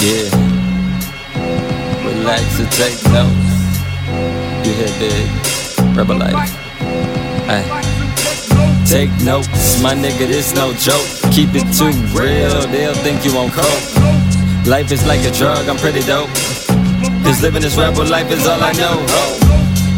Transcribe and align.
Yeah. 0.00 0.30
Relax 2.06 2.60
and 2.60 2.70
take 2.70 3.02
notes. 3.10 3.34
You 4.62 4.72
hear 4.78 4.94
big? 5.02 5.96
Rebel 5.96 6.18
life. 6.18 6.54
Ay. 7.50 7.66
Take 8.86 9.10
notes, 9.24 9.82
my 9.82 9.94
nigga, 9.94 10.28
this 10.30 10.54
no 10.54 10.72
joke. 10.74 11.02
Keep 11.32 11.50
it 11.58 11.66
too 11.74 11.90
real, 12.14 12.62
they'll 12.70 12.94
think 13.02 13.24
you 13.24 13.34
won't 13.34 13.52
cope. 13.52 14.66
Life 14.68 14.92
is 14.92 15.04
like 15.04 15.26
a 15.26 15.32
drug, 15.32 15.68
I'm 15.68 15.76
pretty 15.76 16.06
dope. 16.06 16.30
Cause 17.26 17.42
living 17.42 17.62
this 17.62 17.76
rebel 17.76 18.06
life 18.06 18.30
is 18.30 18.46
all 18.46 18.62
I 18.62 18.70
know. 18.78 19.02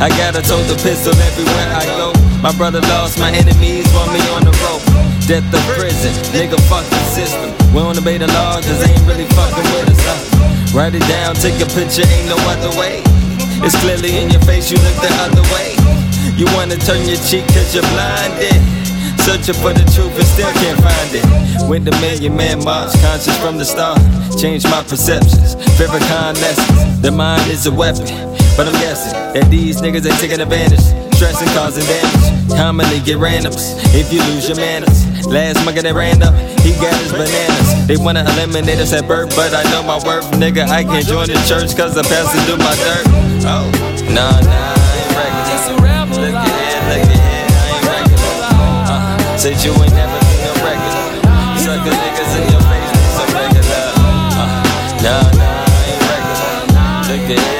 I 0.00 0.10
got 0.10 0.38
a 0.38 0.42
tote 0.46 0.68
the 0.68 0.78
pistol 0.80 1.12
everywhere 1.12 1.74
I 1.74 1.84
go. 1.98 2.12
My 2.40 2.56
brother 2.56 2.80
lost, 2.82 3.18
my 3.18 3.32
enemies 3.32 3.92
want 3.92 4.12
me 4.12 4.20
on 4.30 4.44
the 4.44 4.54
rope. 4.62 4.84
Death 5.26 5.52
of 5.52 5.60
prison, 5.74 6.14
nigga, 6.30 6.56
fuck 6.70 6.88
the 6.88 7.02
system. 7.10 7.57
We 7.72 7.80
don't 7.84 7.98
obey 7.98 8.18
the 8.18 8.26
law, 8.28 8.56
cause 8.60 8.78
they 8.80 8.90
ain't 8.90 9.06
really 9.06 9.28
fucking 9.36 9.68
with 9.76 9.92
us. 9.92 10.74
Write 10.74 10.94
it 10.94 11.04
down, 11.08 11.34
take 11.34 11.60
a 11.60 11.68
picture, 11.72 12.04
ain't 12.04 12.28
no 12.28 12.36
other 12.48 12.72
way. 12.78 13.02
It's 13.64 13.76
clearly 13.80 14.16
in 14.16 14.30
your 14.30 14.40
face, 14.42 14.70
you 14.70 14.78
look 14.78 14.96
the 15.02 15.12
other 15.20 15.42
way. 15.52 15.76
You 16.36 16.46
wanna 16.54 16.76
turn 16.76 17.04
your 17.08 17.18
cheek 17.28 17.44
cause 17.48 17.74
you're 17.74 17.86
blinded. 17.94 18.60
Searching 19.26 19.54
for 19.60 19.72
the 19.74 19.84
truth 19.92 20.14
and 20.16 20.24
still 20.24 20.52
can't 20.62 20.80
find 20.80 21.10
it. 21.12 21.68
Went 21.68 21.84
the 21.84 21.92
million 22.00 22.36
man 22.36 22.64
march, 22.64 22.92
conscious 23.02 23.36
from 23.38 23.58
the 23.58 23.64
start. 23.64 24.00
Changed 24.38 24.68
my 24.70 24.82
perceptions, 24.82 25.56
Farrakhan 25.76 26.34
lessons. 26.40 27.02
The 27.02 27.10
mind 27.10 27.50
is 27.50 27.66
a 27.66 27.72
weapon, 27.72 28.06
but 28.56 28.66
I'm 28.66 28.78
guessing 28.80 29.12
that 29.34 29.48
these 29.50 29.82
niggas 29.82 30.06
ain't 30.08 30.20
taking 30.20 30.40
advantage. 30.40 31.07
Stressing, 31.18 31.50
causing 31.50 31.82
damage. 31.90 32.54
Commonly 32.54 33.00
get 33.02 33.18
randoms 33.18 33.74
if 33.90 34.12
you 34.12 34.22
lose 34.30 34.46
your 34.46 34.56
manners. 34.56 35.02
Last 35.26 35.58
mugger 35.66 35.82
that 35.82 35.90
ran 35.92 36.22
up, 36.22 36.30
he 36.62 36.70
got 36.78 36.94
his 36.94 37.10
bananas. 37.10 37.86
They 37.90 37.98
wanna 37.98 38.22
eliminate 38.22 38.78
us 38.78 38.94
at 38.94 39.08
birth, 39.10 39.34
but 39.34 39.50
I 39.50 39.66
know 39.74 39.82
my 39.82 39.98
worth, 40.06 40.30
nigga. 40.38 40.70
I 40.70 40.86
can't 40.86 41.04
join 41.04 41.26
the 41.26 41.34
church 41.42 41.74
cause 41.74 41.98
the 41.98 42.06
pastor 42.06 42.38
do 42.46 42.54
my 42.62 42.70
dirt. 42.70 43.02
Oh, 43.50 43.66
nah, 44.14 44.30
nah, 44.30 44.46
I 44.46 44.94
ain't 44.94 45.10
regular. 45.18 46.22
Look 46.22 46.38
at 46.38 46.54
here, 46.54 46.86
look 46.86 47.02
at 47.02 47.18
here, 47.18 47.50
I 47.50 47.66
ain't 47.66 47.82
regular. 47.90 48.38
Uh, 48.94 49.34
said 49.42 49.58
you 49.66 49.74
ain't 49.74 49.90
never 49.98 50.22
been 50.22 50.38
a 50.38 50.54
regular. 50.62 51.18
Sucker 51.58 51.98
niggas 51.98 52.30
in 52.38 52.46
your 52.46 52.62
face, 52.62 52.94
they 52.94 53.10
so 53.18 53.26
regular. 53.34 53.90
Uh, 54.38 54.54
nah, 55.02 55.26
nah, 55.34 55.66
I 55.66 55.82
ain't 55.82 55.98
regular. 56.14 56.62
Look 57.10 57.26
at 57.26 57.42
here, 57.42 57.57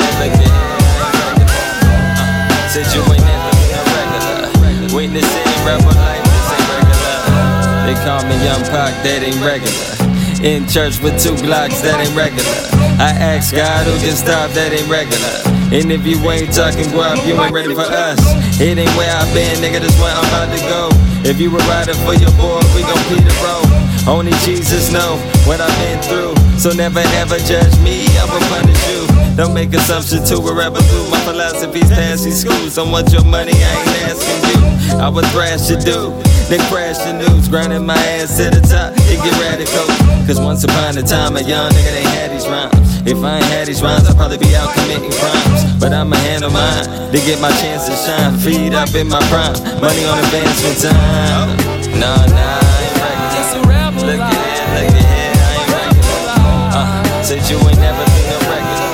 They 7.89 7.97
call 8.05 8.21
me 8.29 8.37
Young 8.45 8.61
Pac, 8.69 8.93
that 9.01 9.25
ain't 9.25 9.41
regular. 9.41 9.97
In 10.45 10.69
church 10.69 11.01
with 11.01 11.17
two 11.17 11.33
Glocks, 11.41 11.81
that 11.81 11.97
ain't 11.97 12.13
regular. 12.13 12.53
I 13.01 13.17
ask 13.17 13.49
God 13.57 13.89
who 13.89 13.97
can 14.05 14.13
stop, 14.13 14.53
that 14.53 14.77
ain't 14.77 14.85
regular. 14.93 15.41
And 15.73 15.89
if 15.89 16.05
you 16.05 16.21
ain't 16.29 16.53
talking 16.53 16.85
guap, 16.93 17.17
you 17.25 17.33
ain't 17.41 17.49
ready 17.49 17.73
for 17.73 17.89
us. 17.89 18.21
It 18.61 18.77
ain't 18.77 18.93
where 18.93 19.09
I've 19.09 19.33
been, 19.33 19.57
nigga, 19.65 19.81
this 19.81 19.97
where 19.97 20.13
I'm 20.13 20.21
about 20.29 20.53
to 20.53 20.61
go. 20.69 20.93
If 21.25 21.41
you 21.41 21.49
were 21.49 21.65
riding 21.65 21.97
for 22.05 22.13
your 22.13 22.29
boy, 22.37 22.61
we 22.77 22.85
gon' 22.85 23.05
be 23.09 23.25
the 23.25 23.33
road. 23.41 23.65
Only 24.05 24.37
Jesus 24.45 24.93
know 24.93 25.17
what 25.49 25.65
I've 25.65 25.73
been 25.81 25.97
through. 26.05 26.37
So 26.61 26.77
never 26.77 27.01
ever 27.25 27.41
judge 27.49 27.73
me, 27.81 28.05
I 28.21 28.29
will 28.29 28.45
punish 28.53 28.81
you. 28.93 29.09
Don't 29.33 29.57
make 29.57 29.73
assumptions 29.73 30.29
to 30.29 30.37
wherever 30.37 30.77
through 30.77 31.09
my 31.09 31.21
philosophy's 31.25 31.89
these 32.21 32.45
schools. 32.45 32.77
I 32.77 32.85
want 32.85 33.13
your 33.17 33.25
money, 33.25 33.57
I 33.57 33.73
ain't 33.81 34.13
asking 34.13 34.41
you. 34.45 34.61
I 35.01 35.09
was 35.09 35.25
thrash 35.33 35.69
to 35.69 35.77
dude, 35.77 36.13
they 36.49 36.57
crash 36.73 36.97
the 37.05 37.13
news, 37.13 37.47
grinding 37.47 37.85
my 37.85 37.93
ass 38.17 38.41
to 38.41 38.49
the 38.49 38.65
top. 38.65 38.97
It 39.13 39.21
get 39.21 39.37
radical. 39.37 39.85
Cause 40.25 40.41
once 40.41 40.65
upon 40.65 40.97
a 40.97 41.05
time, 41.05 41.37
a 41.37 41.45
young 41.45 41.69
nigga, 41.77 41.93
they 41.93 42.09
had 42.17 42.33
these 42.33 42.49
rhymes. 42.49 43.05
If 43.05 43.21
I 43.21 43.37
ain't 43.37 43.45
had 43.53 43.69
these 43.69 43.85
rhymes, 43.85 44.09
I'd 44.09 44.17
probably 44.17 44.41
be 44.41 44.57
out 44.57 44.73
committing 44.73 45.13
crimes. 45.13 45.77
But 45.77 45.93
I'ma 45.93 46.17
handle 46.25 46.49
mine 46.49 47.13
to 47.13 47.19
get 47.29 47.37
my 47.45 47.53
chance 47.61 47.85
to 47.93 47.97
shine. 48.01 48.33
Feed 48.41 48.73
up 48.73 48.89
in 48.97 49.13
my 49.13 49.21
prime, 49.29 49.61
money 49.77 50.09
on 50.09 50.17
advancement 50.25 50.89
time. 50.89 51.53
Nah, 52.01 52.17
nah, 52.17 52.65
I 52.65 52.81
ain't 52.81 52.97
regular. 52.97 54.09
Look 54.09 54.25
at 54.25 54.41
look 54.73 54.89
at 54.89 55.37
I 55.37 55.53
ain't 55.53 55.69
regular. 55.69 56.33
Uh, 56.73 56.89
said 57.29 57.45
you 57.45 57.61
ain't 57.61 57.77
never 57.77 58.05
been 58.09 58.25
a 58.25 58.41
regular. 58.49 58.89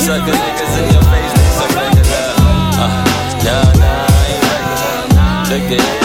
Sucker 0.00 0.32
niggas 0.32 0.72
in 0.80 0.88
your 0.88 1.04
face, 1.12 1.32
they 1.36 1.48
so 1.52 1.68
regular. 1.68 2.32
Uh, 2.80 2.88
nah, 3.44 3.60
nah, 3.76 4.08
I 4.08 4.24
ain't 4.24 4.40
regular. 4.40 5.52
Look 5.52 5.68
at 5.68 6.00
it. 6.00 6.03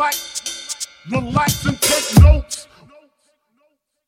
Relax 0.00 1.66
and 1.66 1.78
take 1.78 2.22
notes. 2.22 2.59